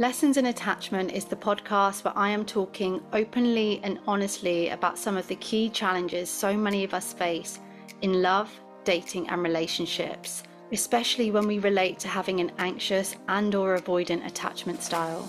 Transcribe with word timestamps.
Lessons 0.00 0.36
in 0.36 0.46
Attachment 0.46 1.10
is 1.10 1.24
the 1.24 1.34
podcast 1.34 2.04
where 2.04 2.16
I 2.16 2.28
am 2.28 2.44
talking 2.44 3.02
openly 3.12 3.80
and 3.82 3.98
honestly 4.06 4.68
about 4.68 4.96
some 4.96 5.16
of 5.16 5.26
the 5.26 5.34
key 5.34 5.68
challenges 5.70 6.30
so 6.30 6.56
many 6.56 6.84
of 6.84 6.94
us 6.94 7.12
face 7.12 7.58
in 8.02 8.22
love, 8.22 8.48
dating 8.84 9.28
and 9.28 9.42
relationships, 9.42 10.44
especially 10.70 11.32
when 11.32 11.48
we 11.48 11.58
relate 11.58 11.98
to 11.98 12.06
having 12.06 12.38
an 12.38 12.52
anxious 12.58 13.16
and 13.26 13.52
or 13.56 13.76
avoidant 13.76 14.24
attachment 14.24 14.84
style. 14.84 15.28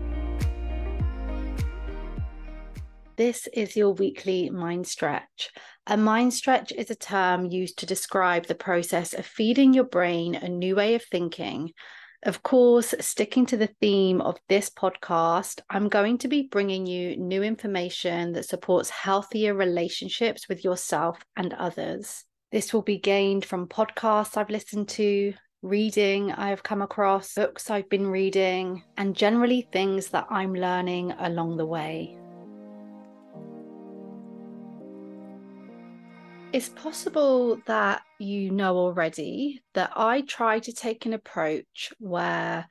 This 3.17 3.47
is 3.53 3.75
your 3.75 3.91
weekly 3.91 4.49
mind 4.49 4.87
stretch. 4.87 5.51
A 5.85 5.97
mind 5.97 6.33
stretch 6.33 6.71
is 6.71 6.89
a 6.89 6.95
term 6.95 7.45
used 7.45 7.77
to 7.79 7.85
describe 7.85 8.45
the 8.45 8.55
process 8.55 9.13
of 9.13 9.25
feeding 9.25 9.73
your 9.73 9.83
brain 9.83 10.33
a 10.35 10.47
new 10.47 10.77
way 10.77 10.95
of 10.95 11.03
thinking. 11.03 11.71
Of 12.23 12.41
course, 12.41 12.95
sticking 12.99 13.45
to 13.47 13.57
the 13.57 13.69
theme 13.81 14.21
of 14.21 14.37
this 14.47 14.69
podcast, 14.69 15.59
I'm 15.69 15.89
going 15.89 16.19
to 16.19 16.29
be 16.29 16.43
bringing 16.43 16.85
you 16.85 17.17
new 17.17 17.43
information 17.43 18.31
that 18.33 18.45
supports 18.45 18.89
healthier 18.89 19.55
relationships 19.55 20.47
with 20.47 20.63
yourself 20.63 21.19
and 21.35 21.53
others. 21.53 22.23
This 22.51 22.73
will 22.73 22.81
be 22.81 22.97
gained 22.97 23.43
from 23.43 23.67
podcasts 23.67 24.37
I've 24.37 24.49
listened 24.49 24.87
to, 24.89 25.33
reading 25.63 26.31
I've 26.31 26.63
come 26.63 26.81
across, 26.81 27.33
books 27.33 27.69
I've 27.69 27.89
been 27.89 28.07
reading, 28.07 28.83
and 28.97 29.15
generally 29.15 29.67
things 29.73 30.09
that 30.09 30.27
I'm 30.29 30.53
learning 30.53 31.11
along 31.19 31.57
the 31.57 31.65
way. 31.65 32.20
It's 36.53 36.67
possible 36.67 37.61
that 37.65 38.01
you 38.19 38.51
know 38.51 38.75
already 38.75 39.63
that 39.73 39.91
I 39.95 40.21
try 40.21 40.59
to 40.59 40.73
take 40.73 41.05
an 41.05 41.13
approach 41.13 41.93
where 41.97 42.67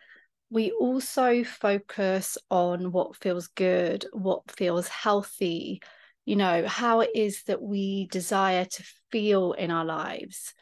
we 0.50 0.70
also 0.72 1.45
focus 1.45 2.37
on 2.50 2.92
what 2.92 3.17
feels 3.17 3.47
good, 3.47 4.05
what 4.12 4.50
feels 4.50 4.87
healthy, 4.89 5.81
you 6.27 6.37
know, 6.37 6.67
how 6.67 7.00
it 7.00 7.11
is 7.14 7.45
that 7.45 7.62
we 7.62 8.06
desire 8.09 8.67
to 8.67 8.84
feel 9.11 9.53
in 9.53 9.70
our 9.70 9.87
lives. 9.87 10.53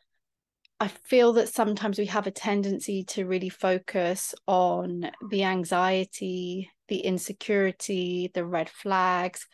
I 0.79 0.87
feel 0.87 1.33
that 1.33 1.49
sometimes 1.49 1.99
we 1.99 2.07
have 2.07 2.29
a 2.29 2.31
tendency 2.31 3.03
to 3.05 3.27
really 3.27 3.49
focus 3.49 4.33
on 4.47 5.11
the 5.29 5.43
anxiety, 5.43 6.71
the 6.87 6.99
insecurity, 6.99 8.31
the 8.33 8.45
red 8.45 8.69
flags, 8.69 9.49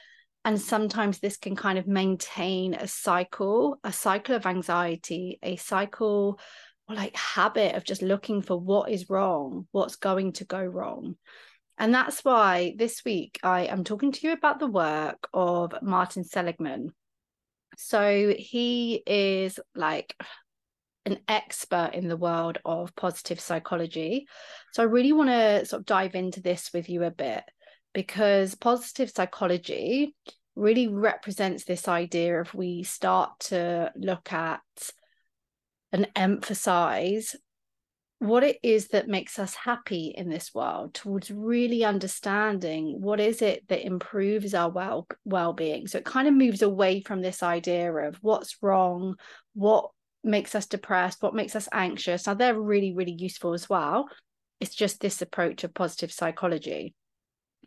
and 0.44 0.60
sometimes 0.60 1.18
this 1.18 1.36
can 1.36 1.56
kind 1.56 1.78
of 1.78 1.86
maintain 1.86 2.74
a 2.74 2.86
cycle 2.86 3.78
a 3.82 3.92
cycle 3.92 4.34
of 4.34 4.46
anxiety 4.46 5.38
a 5.42 5.56
cycle 5.56 6.38
or 6.88 6.94
like 6.94 7.16
habit 7.16 7.74
of 7.74 7.84
just 7.84 8.02
looking 8.02 8.42
for 8.42 8.58
what 8.58 8.90
is 8.90 9.08
wrong 9.08 9.66
what's 9.72 9.96
going 9.96 10.32
to 10.32 10.44
go 10.44 10.62
wrong. 10.62 11.16
And 11.76 11.92
that's 11.92 12.24
why 12.24 12.74
this 12.76 13.04
week 13.04 13.40
i 13.42 13.62
am 13.62 13.84
talking 13.84 14.12
to 14.12 14.26
you 14.26 14.32
about 14.32 14.60
the 14.60 14.66
work 14.66 15.28
of 15.32 15.74
martin 15.82 16.24
seligman. 16.24 16.90
So 17.76 18.34
he 18.38 19.02
is 19.06 19.58
like 19.74 20.14
an 21.06 21.18
expert 21.28 21.90
in 21.92 22.08
the 22.08 22.16
world 22.16 22.58
of 22.64 22.94
positive 22.94 23.40
psychology. 23.40 24.26
So 24.72 24.82
i 24.82 24.86
really 24.86 25.12
want 25.12 25.30
to 25.30 25.66
sort 25.66 25.80
of 25.80 25.86
dive 25.86 26.14
into 26.14 26.40
this 26.40 26.70
with 26.72 26.88
you 26.88 27.02
a 27.02 27.10
bit 27.10 27.42
because 27.94 28.54
positive 28.54 29.10
psychology 29.10 30.14
really 30.56 30.88
represents 30.88 31.64
this 31.64 31.88
idea 31.88 32.40
of 32.40 32.54
we 32.54 32.82
start 32.82 33.30
to 33.40 33.90
look 33.96 34.32
at 34.32 34.60
and 35.92 36.08
emphasize 36.14 37.34
what 38.18 38.42
it 38.42 38.58
is 38.62 38.88
that 38.88 39.08
makes 39.08 39.38
us 39.38 39.54
happy 39.54 40.14
in 40.16 40.28
this 40.28 40.54
world 40.54 40.94
towards 40.94 41.30
really 41.30 41.84
understanding 41.84 43.00
what 43.00 43.20
is 43.20 43.42
it 43.42 43.66
that 43.68 43.84
improves 43.84 44.54
our 44.54 44.70
well 44.70 45.06
well-being. 45.24 45.86
So 45.86 45.98
it 45.98 46.04
kind 46.04 46.26
of 46.26 46.34
moves 46.34 46.62
away 46.62 47.00
from 47.00 47.20
this 47.20 47.42
idea 47.42 47.92
of 47.92 48.16
what's 48.22 48.56
wrong 48.62 49.16
what 49.54 49.90
makes 50.22 50.54
us 50.54 50.66
depressed 50.66 51.22
what 51.22 51.34
makes 51.34 51.54
us 51.54 51.68
anxious. 51.72 52.26
Now 52.26 52.34
they're 52.34 52.58
really 52.58 52.94
really 52.94 53.12
useful 53.12 53.52
as 53.52 53.68
well. 53.68 54.08
It's 54.60 54.74
just 54.74 55.00
this 55.00 55.20
approach 55.20 55.64
of 55.64 55.74
positive 55.74 56.12
psychology 56.12 56.94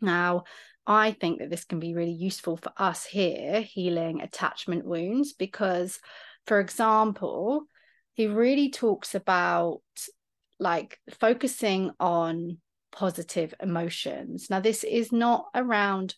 now, 0.00 0.44
I 0.86 1.12
think 1.12 1.40
that 1.40 1.50
this 1.50 1.64
can 1.64 1.80
be 1.80 1.94
really 1.94 2.12
useful 2.12 2.56
for 2.56 2.72
us 2.76 3.04
here 3.04 3.60
healing 3.60 4.22
attachment 4.22 4.86
wounds 4.86 5.34
because, 5.34 6.00
for 6.46 6.60
example, 6.60 7.64
he 8.14 8.26
really 8.26 8.70
talks 8.70 9.14
about 9.14 9.82
like 10.58 10.98
focusing 11.20 11.92
on 12.00 12.58
positive 12.90 13.54
emotions. 13.60 14.48
Now, 14.50 14.60
this 14.60 14.82
is 14.82 15.12
not 15.12 15.46
around 15.54 16.14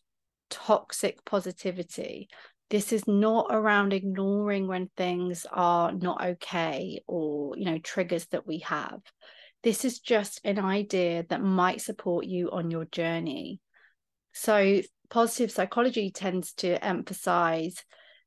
toxic 0.51 1.25
positivity. 1.25 2.29
This 2.71 2.93
is 2.93 3.07
not 3.09 3.49
around 3.51 3.93
ignoring 3.93 4.69
when 4.69 4.89
things 4.97 5.47
are 5.53 5.93
not 5.93 6.25
okay 6.25 7.03
or, 7.09 7.57
you 7.57 7.65
know, 7.65 7.79
triggers 7.79 8.27
that 8.27 8.47
we 8.47 8.59
have. 8.61 9.01
This 9.63 9.85
is 9.85 9.99
just 9.99 10.41
an 10.45 10.59
idea 10.59 11.25
that 11.29 11.43
might 11.43 11.83
support 11.83 12.25
you 12.25 12.51
on 12.51 12.71
your 12.71 12.85
journey. 12.85 13.61
So, 14.33 14.83
positive 15.09 15.51
psychology 15.51 16.11
tends 16.11 16.53
to 16.55 16.83
emphasize 16.85 17.85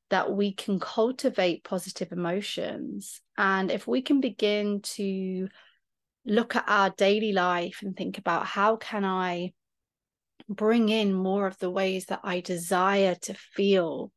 that 0.09 0.31
we 0.31 0.53
can 0.53 0.79
cultivate 0.79 1.63
positive 1.63 2.11
emotions. 2.11 3.21
And 3.37 3.71
if 3.71 3.87
we 3.87 4.01
can 4.01 4.21
begin 4.21 4.81
to 4.81 5.47
look 6.25 6.55
at 6.55 6.65
our 6.67 6.91
daily 6.91 7.31
life 7.31 7.79
and 7.81 7.95
think 7.95 8.17
about 8.17 8.45
how 8.45 8.75
can 8.75 9.03
I 9.05 9.53
bring 10.47 10.89
in 10.89 11.13
more 11.13 11.47
of 11.47 11.57
the 11.59 11.71
ways 11.71 12.05
that 12.05 12.21
I 12.23 12.41
desire 12.41 13.15
to 13.23 13.33
feel? 13.33 14.11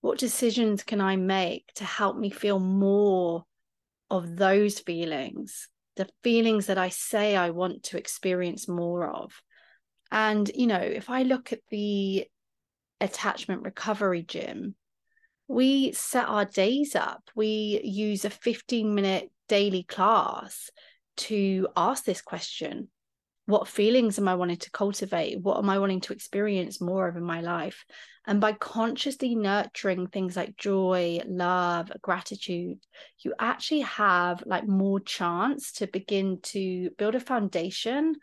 What 0.00 0.18
decisions 0.18 0.82
can 0.84 1.00
I 1.00 1.16
make 1.16 1.72
to 1.76 1.84
help 1.84 2.16
me 2.16 2.30
feel 2.30 2.60
more 2.60 3.44
of 4.10 4.36
those 4.36 4.78
feelings, 4.78 5.68
the 5.96 6.08
feelings 6.22 6.66
that 6.66 6.78
I 6.78 6.88
say 6.88 7.36
I 7.36 7.50
want 7.50 7.82
to 7.84 7.98
experience 7.98 8.68
more 8.68 9.06
of? 9.06 9.42
And, 10.10 10.50
you 10.54 10.66
know, 10.66 10.80
if 10.80 11.10
I 11.10 11.22
look 11.22 11.52
at 11.52 11.60
the 11.70 12.26
attachment 13.00 13.62
recovery 13.62 14.22
gym, 14.22 14.74
we 15.48 15.92
set 15.92 16.28
our 16.28 16.44
days 16.44 16.94
up. 16.94 17.22
We 17.34 17.80
use 17.82 18.24
a 18.24 18.30
15 18.30 18.94
minute 18.94 19.30
daily 19.48 19.82
class 19.82 20.70
to 21.16 21.68
ask 21.76 22.04
this 22.04 22.20
question 22.20 22.88
What 23.46 23.66
feelings 23.66 24.18
am 24.18 24.28
I 24.28 24.34
wanting 24.34 24.58
to 24.58 24.70
cultivate? 24.70 25.40
What 25.40 25.58
am 25.58 25.70
I 25.70 25.78
wanting 25.78 26.02
to 26.02 26.12
experience 26.12 26.80
more 26.80 27.08
of 27.08 27.16
in 27.16 27.22
my 27.22 27.40
life? 27.40 27.84
And 28.26 28.42
by 28.42 28.52
consciously 28.52 29.34
nurturing 29.34 30.08
things 30.08 30.36
like 30.36 30.58
joy, 30.58 31.20
love, 31.26 31.90
gratitude, 32.02 32.78
you 33.20 33.32
actually 33.38 33.80
have 33.80 34.42
like 34.44 34.68
more 34.68 35.00
chance 35.00 35.72
to 35.72 35.86
begin 35.86 36.40
to 36.42 36.90
build 36.98 37.14
a 37.14 37.20
foundation 37.20 38.16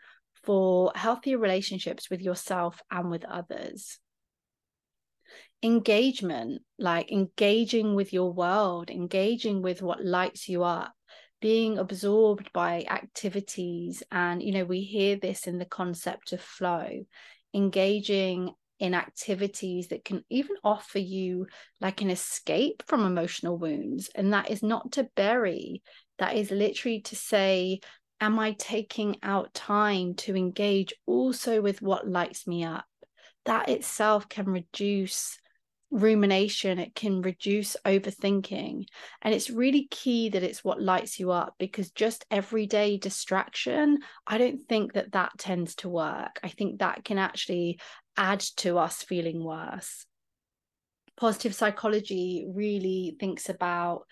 for 0.46 0.92
healthier 0.94 1.38
relationships 1.38 2.08
with 2.08 2.22
yourself 2.22 2.80
and 2.90 3.10
with 3.10 3.24
others. 3.24 3.98
Engagement, 5.62 6.62
like 6.78 7.10
engaging 7.10 7.94
with 7.94 8.12
your 8.12 8.32
world, 8.32 8.90
engaging 8.90 9.60
with 9.60 9.82
what 9.82 10.04
lights 10.04 10.48
you 10.48 10.62
up, 10.62 10.92
being 11.40 11.78
absorbed 11.78 12.52
by 12.52 12.86
activities. 12.88 14.02
And, 14.12 14.42
you 14.42 14.52
know, 14.52 14.64
we 14.64 14.82
hear 14.82 15.16
this 15.16 15.46
in 15.46 15.58
the 15.58 15.64
concept 15.64 16.32
of 16.32 16.40
flow, 16.40 17.04
engaging 17.52 18.52
in 18.78 18.94
activities 18.94 19.88
that 19.88 20.04
can 20.04 20.22
even 20.28 20.54
offer 20.62 20.98
you 20.98 21.46
like 21.80 22.02
an 22.02 22.10
escape 22.10 22.82
from 22.86 23.04
emotional 23.04 23.56
wounds. 23.56 24.10
And 24.14 24.32
that 24.34 24.50
is 24.50 24.62
not 24.62 24.92
to 24.92 25.08
bury, 25.16 25.82
that 26.18 26.36
is 26.36 26.50
literally 26.50 27.00
to 27.00 27.16
say, 27.16 27.80
am 28.20 28.38
I 28.38 28.52
taking 28.52 29.16
out 29.22 29.54
time 29.54 30.14
to 30.14 30.36
engage 30.36 30.94
also 31.06 31.60
with 31.60 31.82
what 31.82 32.08
lights 32.08 32.46
me 32.46 32.64
up? 32.64 32.84
That 33.44 33.68
itself 33.68 34.28
can 34.28 34.46
reduce 34.46 35.38
rumination, 35.90 36.78
it 36.78 36.94
can 36.94 37.22
reduce 37.22 37.76
overthinking. 37.84 38.86
And 39.22 39.34
it's 39.34 39.50
really 39.50 39.86
key 39.90 40.30
that 40.30 40.42
it's 40.42 40.64
what 40.64 40.82
lights 40.82 41.20
you 41.20 41.30
up 41.30 41.54
because 41.58 41.90
just 41.90 42.24
everyday 42.30 42.98
distraction, 42.98 43.98
I 44.26 44.38
don't 44.38 44.60
think 44.68 44.94
that 44.94 45.12
that 45.12 45.32
tends 45.38 45.76
to 45.76 45.88
work. 45.88 46.40
I 46.42 46.48
think 46.48 46.80
that 46.80 47.04
can 47.04 47.18
actually 47.18 47.78
add 48.16 48.40
to 48.56 48.78
us 48.78 49.02
feeling 49.02 49.42
worse. 49.42 50.06
Positive 51.16 51.54
psychology 51.54 52.46
really 52.48 53.16
thinks 53.18 53.48
about 53.48 54.06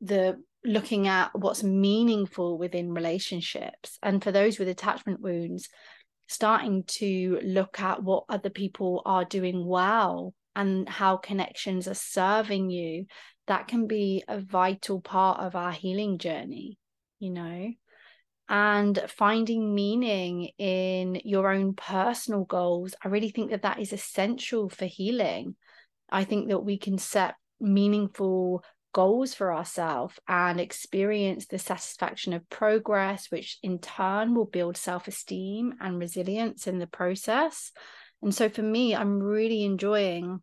the 0.00 0.42
looking 0.64 1.06
at 1.06 1.30
what's 1.34 1.62
meaningful 1.62 2.58
within 2.58 2.92
relationships. 2.92 3.98
And 4.02 4.22
for 4.22 4.32
those 4.32 4.58
with 4.58 4.68
attachment 4.68 5.20
wounds, 5.20 5.68
starting 6.28 6.84
to 6.84 7.40
look 7.44 7.80
at 7.80 8.02
what 8.02 8.24
other 8.28 8.50
people 8.50 9.02
are 9.06 9.24
doing 9.24 9.64
well 9.64 10.34
and 10.56 10.88
how 10.88 11.16
connections 11.16 11.86
are 11.86 11.94
serving 11.94 12.70
you, 12.70 13.06
that 13.46 13.68
can 13.68 13.86
be 13.86 14.24
a 14.26 14.40
vital 14.40 15.00
part 15.00 15.40
of 15.40 15.54
our 15.54 15.70
healing 15.70 16.18
journey, 16.18 16.78
you 17.18 17.30
know 17.30 17.72
and 18.48 19.02
finding 19.08 19.74
meaning 19.74 20.50
in 20.58 21.20
your 21.24 21.50
own 21.50 21.74
personal 21.74 22.44
goals 22.44 22.94
i 23.02 23.08
really 23.08 23.30
think 23.30 23.50
that 23.50 23.62
that 23.62 23.80
is 23.80 23.92
essential 23.92 24.68
for 24.68 24.84
healing 24.84 25.56
i 26.10 26.22
think 26.24 26.48
that 26.48 26.60
we 26.60 26.78
can 26.78 26.98
set 26.98 27.34
meaningful 27.60 28.62
goals 28.96 29.34
for 29.34 29.52
ourselves 29.52 30.18
and 30.26 30.58
experience 30.58 31.44
the 31.44 31.58
satisfaction 31.58 32.32
of 32.32 32.48
progress 32.48 33.30
which 33.30 33.58
in 33.62 33.78
turn 33.78 34.34
will 34.34 34.46
build 34.46 34.74
self-esteem 34.74 35.74
and 35.82 35.98
resilience 35.98 36.66
in 36.66 36.78
the 36.78 36.86
process. 36.86 37.72
And 38.22 38.34
so 38.34 38.48
for 38.48 38.62
me 38.62 38.96
i'm 38.96 39.20
really 39.20 39.64
enjoying 39.64 40.40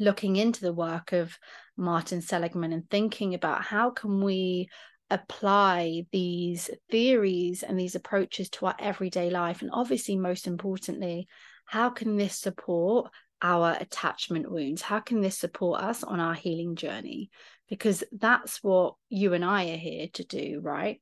looking 0.00 0.36
into 0.36 0.62
the 0.62 0.72
work 0.72 1.12
of 1.12 1.36
martin 1.76 2.22
seligman 2.22 2.72
and 2.72 2.88
thinking 2.88 3.34
about 3.34 3.60
how 3.62 3.90
can 3.90 4.22
we 4.22 4.70
apply 5.10 6.06
these 6.12 6.70
theories 6.90 7.62
and 7.62 7.78
these 7.78 7.94
approaches 7.94 8.48
to 8.48 8.66
our 8.66 8.74
everyday 8.78 9.28
life. 9.28 9.60
And 9.60 9.70
obviously 9.70 10.16
most 10.16 10.46
importantly 10.46 11.28
how 11.66 11.90
can 11.90 12.16
this 12.16 12.38
support 12.38 13.10
our 13.42 13.76
attachment 13.78 14.50
wounds? 14.50 14.80
How 14.80 15.00
can 15.00 15.20
this 15.20 15.38
support 15.38 15.82
us 15.82 16.02
on 16.02 16.20
our 16.20 16.34
healing 16.34 16.74
journey 16.74 17.28
because 17.68 18.04
that's 18.12 18.62
what 18.62 18.94
you 19.08 19.34
and 19.34 19.44
I 19.44 19.70
are 19.70 19.76
here 19.76 20.08
to 20.14 20.24
do 20.24 20.60
right 20.62 21.00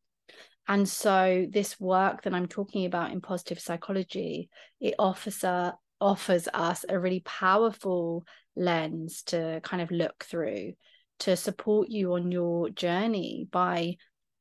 and 0.66 0.88
so 0.88 1.46
this 1.50 1.78
work 1.78 2.22
that 2.22 2.34
I'm 2.34 2.48
talking 2.48 2.86
about 2.86 3.12
in 3.12 3.20
positive 3.20 3.60
psychology 3.60 4.48
it 4.80 4.94
offers 4.98 5.44
a, 5.44 5.76
offers 6.00 6.48
us 6.52 6.84
a 6.88 6.98
really 6.98 7.20
powerful 7.20 8.24
lens 8.56 9.22
to 9.24 9.60
kind 9.62 9.82
of 9.82 9.90
look 9.90 10.24
through 10.24 10.74
to 11.20 11.36
support 11.36 11.88
you 11.88 12.14
on 12.14 12.32
your 12.32 12.70
journey 12.70 13.46
by 13.50 13.96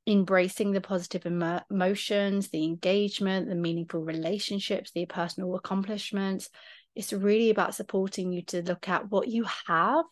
embracing 0.05 0.71
the 0.71 0.81
positive 0.81 1.25
emo- 1.25 1.61
emotions, 1.71 2.49
the 2.49 2.63
engagement, 2.63 3.47
the 3.47 3.55
meaningful 3.55 4.01
relationships, 4.01 4.91
the 4.91 5.05
personal 5.05 5.55
accomplishments. 5.55 6.49
It's 6.95 7.13
really 7.13 7.49
about 7.49 7.75
supporting 7.75 8.31
you 8.31 8.41
to 8.43 8.61
look 8.61 8.89
at 8.89 9.09
what 9.09 9.27
you 9.27 9.45
have, 9.67 10.05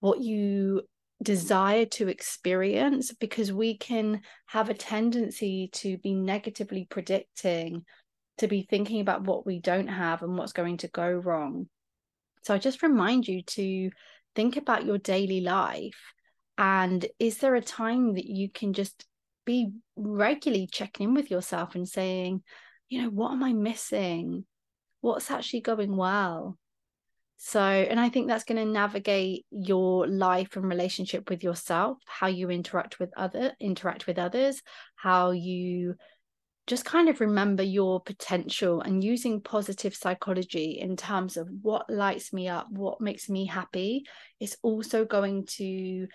what 0.00 0.20
you 0.20 0.82
desire 1.22 1.84
to 1.84 2.08
experience, 2.08 3.12
because 3.12 3.52
we 3.52 3.76
can 3.76 4.22
have 4.46 4.70
a 4.70 4.74
tendency 4.74 5.68
to 5.72 5.98
be 5.98 6.14
negatively 6.14 6.86
predicting, 6.88 7.84
to 8.38 8.48
be 8.48 8.62
thinking 8.62 9.00
about 9.00 9.24
what 9.24 9.46
we 9.46 9.60
don't 9.60 9.88
have 9.88 10.22
and 10.22 10.36
what's 10.36 10.52
going 10.52 10.78
to 10.78 10.88
go 10.88 11.10
wrong. 11.10 11.68
So 12.42 12.54
I 12.54 12.58
just 12.58 12.82
remind 12.82 13.26
you 13.26 13.42
to 13.42 13.90
think 14.34 14.56
about 14.56 14.84
your 14.86 14.98
daily 14.98 15.40
life 15.40 15.98
and 16.58 17.06
is 17.18 17.38
there 17.38 17.54
a 17.54 17.60
time 17.60 18.14
that 18.14 18.26
you 18.26 18.50
can 18.50 18.72
just 18.72 19.06
be 19.44 19.70
regularly 19.96 20.68
checking 20.70 21.08
in 21.08 21.14
with 21.14 21.30
yourself 21.30 21.74
and 21.74 21.88
saying 21.88 22.42
you 22.88 23.00
know 23.00 23.08
what 23.08 23.32
am 23.32 23.42
i 23.42 23.52
missing 23.52 24.44
what's 25.00 25.30
actually 25.30 25.60
going 25.60 25.96
well 25.96 26.58
so 27.38 27.60
and 27.60 27.98
i 27.98 28.08
think 28.08 28.26
that's 28.28 28.44
going 28.44 28.58
to 28.58 28.70
navigate 28.70 29.46
your 29.50 30.06
life 30.06 30.56
and 30.56 30.68
relationship 30.68 31.30
with 31.30 31.42
yourself 31.42 31.96
how 32.06 32.26
you 32.26 32.50
interact 32.50 32.98
with 32.98 33.10
other 33.16 33.52
interact 33.60 34.06
with 34.06 34.18
others 34.18 34.60
how 34.96 35.30
you 35.30 35.94
just 36.68 36.84
kind 36.84 37.08
of 37.08 37.20
remember 37.20 37.62
your 37.62 37.98
potential 37.98 38.82
and 38.82 39.02
using 39.02 39.40
positive 39.40 39.94
psychology 39.94 40.78
in 40.78 40.96
terms 40.96 41.38
of 41.38 41.48
what 41.62 41.88
lights 41.88 42.30
me 42.30 42.46
up, 42.46 42.66
what 42.70 43.00
makes 43.00 43.30
me 43.30 43.46
happy, 43.46 44.04
is 44.38 44.58
also 44.62 45.06
going 45.06 45.46
to 45.46 46.06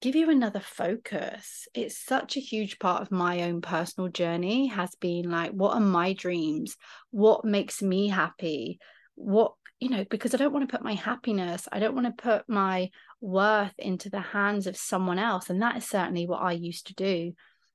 give 0.00 0.14
you 0.14 0.30
another 0.30 0.60
focus. 0.60 1.66
It's 1.74 1.98
such 1.98 2.36
a 2.36 2.40
huge 2.40 2.78
part 2.78 3.02
of 3.02 3.10
my 3.10 3.42
own 3.42 3.60
personal 3.60 4.08
journey 4.08 4.68
has 4.68 4.94
been 4.94 5.28
like, 5.28 5.50
what 5.50 5.74
are 5.74 5.80
my 5.80 6.12
dreams? 6.12 6.76
What 7.10 7.44
makes 7.44 7.82
me 7.82 8.06
happy? 8.06 8.78
What, 9.18 9.52
you 9.80 9.90
know, 9.90 10.04
because 10.08 10.34
I 10.34 10.38
don't 10.38 10.52
want 10.52 10.68
to 10.68 10.76
put 10.76 10.84
my 10.84 10.94
happiness, 10.94 11.68
I 11.70 11.80
don't 11.80 11.94
want 11.94 12.06
to 12.06 12.22
put 12.22 12.48
my 12.48 12.90
worth 13.20 13.74
into 13.78 14.10
the 14.10 14.20
hands 14.20 14.66
of 14.66 14.76
someone 14.76 15.18
else. 15.18 15.50
And 15.50 15.60
that 15.62 15.76
is 15.76 15.86
certainly 15.86 16.26
what 16.26 16.42
I 16.42 16.52
used 16.52 16.86
to 16.88 16.94
do. 16.94 17.32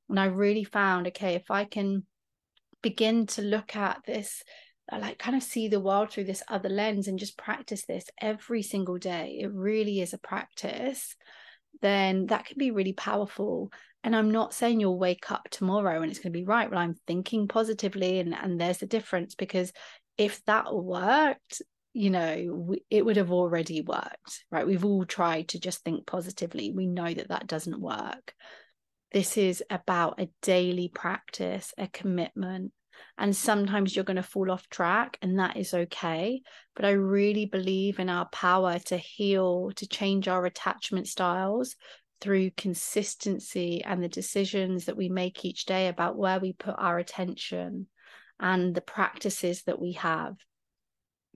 And 0.10 0.20
I 0.20 0.26
really 0.26 0.64
found, 0.64 1.08
okay, 1.08 1.36
if 1.36 1.52
I 1.52 1.66
can 1.66 2.06
begin 2.82 3.26
to 3.26 3.42
look 3.42 3.76
at 3.76 4.02
this 4.06 4.44
uh, 4.92 5.00
like 5.00 5.18
kind 5.18 5.36
of 5.36 5.42
see 5.42 5.70
the 5.70 5.80
world 5.80 6.12
through 6.12 6.26
this 6.26 6.44
other 6.50 6.70
lens 6.70 7.08
and 7.08 7.18
just 7.18 7.38
practice 7.38 7.86
this 7.86 8.06
every 8.20 8.62
single 8.62 8.98
day 8.98 9.40
it 9.42 9.52
really 9.54 10.02
is 10.02 10.14
a 10.14 10.18
practice 10.18 11.16
then 11.82 12.26
that 12.28 12.46
can 12.46 12.58
be 12.58 12.70
really 12.70 12.92
powerful 12.92 13.72
and 14.04 14.14
i'm 14.14 14.30
not 14.30 14.54
saying 14.54 14.82
you'll 14.82 15.00
wake 15.00 15.32
up 15.32 15.48
tomorrow 15.50 16.02
and 16.02 16.12
it's 16.12 16.20
going 16.20 16.34
to 16.34 16.38
be 16.38 16.44
right 16.44 16.70
well 16.70 16.80
i'm 16.80 16.96
thinking 17.08 17.48
positively 17.48 18.20
and 18.20 18.36
and 18.36 18.60
there's 18.60 18.82
a 18.82 18.88
difference 18.88 19.36
because 19.36 19.72
if 20.18 20.44
that 20.46 20.74
worked 20.74 21.62
you 21.94 22.10
know 22.10 22.48
we, 22.52 22.84
it 22.90 23.06
would 23.06 23.18
have 23.18 23.32
already 23.32 23.82
worked 23.82 24.46
right 24.52 24.66
we've 24.66 24.86
all 24.86 25.06
tried 25.06 25.48
to 25.48 25.60
just 25.60 25.84
think 25.84 26.08
positively 26.08 26.72
we 26.72 26.88
know 26.88 27.14
that 27.14 27.30
that 27.30 27.48
doesn't 27.48 27.80
work 27.80 28.34
this 29.14 29.38
is 29.38 29.64
about 29.70 30.20
a 30.20 30.30
daily 30.42 30.90
practice, 30.90 31.72
a 31.78 31.88
commitment. 31.88 32.74
And 33.18 33.36
sometimes 33.36 33.96
you're 33.96 34.06
going 34.06 34.18
to 34.18 34.24
fall 34.24 34.52
off 34.52 34.68
track, 34.70 35.20
and 35.22 35.38
that 35.38 35.56
is 35.56 35.74
okay. 35.74 36.42
But 36.76 36.86
I 36.86 36.92
really 36.92 37.46
believe 37.46 38.00
in 38.00 38.10
our 38.10 38.26
power 38.30 38.80
to 38.80 38.98
heal, 38.98 39.72
to 39.76 39.88
change 39.88 40.28
our 40.28 40.46
attachment 40.46 41.08
styles 41.08 41.76
through 42.22 42.52
consistency 42.58 43.84
and 43.84 44.04
the 44.04 44.10
decisions 44.10 44.86
that 44.86 44.98
we 44.98 45.10
make 45.10 45.46
each 45.46 45.66
day 45.66 45.90
about 45.90 46.18
where 46.18 46.40
we 46.40 46.54
put 46.54 46.76
our 46.78 46.98
attention 46.98 47.88
and 48.40 48.74
the 48.74 48.82
practices 48.82 49.64
that 49.64 49.80
we 49.80 49.94
have. 49.94 50.36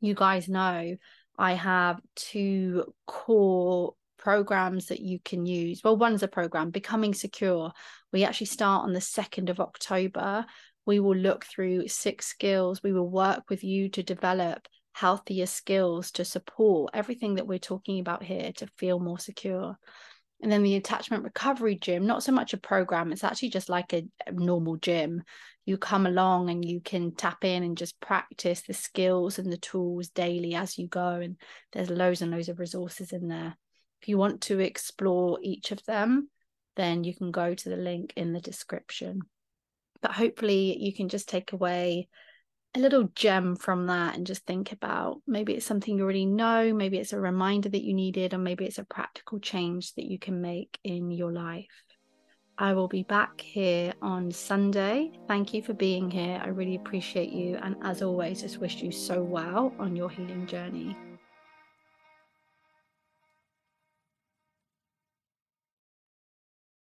You 0.02 0.14
guys 0.14 0.48
know 0.48 0.96
I 1.38 1.54
have 1.54 2.02
two 2.16 2.94
core 3.06 3.94
programs 4.18 4.88
that 4.88 5.00
you 5.00 5.20
can 5.24 5.46
use. 5.46 5.82
Well, 5.84 5.98
one's 5.98 6.24
a 6.24 6.28
program, 6.28 6.72
Becoming 6.72 7.14
Secure. 7.14 7.72
We 8.12 8.24
actually 8.24 8.48
start 8.48 8.84
on 8.84 8.94
the 8.94 9.00
2nd 9.00 9.50
of 9.50 9.60
October. 9.60 10.46
We 10.86 11.00
will 11.00 11.16
look 11.16 11.46
through 11.46 11.88
six 11.88 12.26
skills. 12.26 12.82
We 12.82 12.94
will 12.94 13.10
work 13.10 13.44
with 13.50 13.64
you 13.64 13.90
to 13.90 14.04
develop 14.04 14.68
healthier 14.94 15.46
skills 15.46 16.12
to 16.12 16.26
support 16.26 16.92
everything 16.94 17.36
that 17.36 17.46
we're 17.46 17.60
talking 17.60 18.00
about 18.00 18.24
here 18.24 18.52
to 18.54 18.68
feel 18.78 19.00
more 19.00 19.20
secure. 19.20 19.78
And 20.42 20.52
then 20.52 20.62
the 20.62 20.76
attachment 20.76 21.24
recovery 21.24 21.76
gym, 21.76 22.06
not 22.06 22.22
so 22.22 22.32
much 22.32 22.54
a 22.54 22.58
program, 22.58 23.12
it's 23.12 23.24
actually 23.24 23.50
just 23.50 23.70
like 23.70 23.92
a, 23.94 24.04
a, 24.28 24.32
normal 24.32 24.78
gym. 24.78 25.24
You 25.66 25.78
come 25.78 26.06
along 26.06 26.52
and 26.52 26.64
you 26.64 26.80
can 26.80 27.16
tap 27.16 27.44
in 27.44 27.64
and 27.64 27.76
just 27.76 28.00
practice 28.00 28.62
the 28.62 28.74
skills 28.74 29.40
and 29.40 29.52
the 29.52 29.58
tools 29.58 30.10
daily 30.10 30.54
as 30.54 30.78
you 30.78 30.88
go. 30.88 31.16
And 31.16 31.38
there's 31.74 31.90
loads 31.90 32.22
and 32.22 32.32
loads 32.32 32.50
of 32.50 32.60
resources 32.60 33.14
in 33.14 33.28
there. 33.28 33.58
If 34.02 34.08
you 34.08 34.18
want 34.20 34.42
to 34.42 34.60
explore 34.60 35.40
each 35.42 35.72
of 35.72 35.84
them, 35.86 36.30
then 36.76 37.04
you 37.04 37.16
can 37.16 37.32
go 37.32 37.56
to 37.56 37.70
the 37.70 37.76
link 37.76 38.14
in 38.16 38.32
the 38.32 38.40
description. 38.40 39.22
But 40.02 40.12
hopefully, 40.12 40.78
you 40.80 40.94
can 40.94 41.10
just 41.10 41.28
take 41.28 41.52
away 41.52 42.08
a 42.78 42.80
little 42.80 43.10
gem 43.16 43.56
from 43.56 43.88
that 43.88 44.16
and 44.16 44.28
just 44.28 44.46
think 44.46 44.72
about 44.72 45.22
maybe 45.26 45.54
it's 45.54 45.66
something 45.66 45.98
you 45.98 46.04
already 46.04 46.26
know, 46.26 46.74
maybe 46.74 46.98
it's 46.98 47.14
a 47.14 47.20
reminder 47.20 47.70
that 47.70 47.84
you 47.84 47.94
needed, 47.94 48.34
or 48.34 48.38
maybe 48.38 48.66
it's 48.66 48.78
a 48.78 48.86
practical 48.86 49.40
change 49.40 49.96
that 49.96 50.06
you 50.06 50.20
can 50.20 50.42
make 50.42 50.78
in 50.84 51.10
your 51.12 51.32
life. 51.32 51.66
I 52.58 52.74
will 52.74 52.88
be 52.88 53.04
back 53.04 53.42
here 53.42 53.94
on 54.02 54.32
Sunday. 54.32 55.12
Thank 55.28 55.54
you 55.54 55.62
for 55.62 55.74
being 55.74 56.10
here. 56.10 56.42
I 56.44 56.48
really 56.50 56.76
appreciate 56.76 57.32
you. 57.32 57.58
And 57.62 57.76
as 57.84 58.02
always, 58.02 58.42
just 58.42 58.60
wish 58.60 58.82
you 58.82 58.92
so 58.92 59.22
well 59.24 59.74
on 59.80 59.96
your 59.96 60.10
healing 60.10 60.48
journey. 60.48 60.96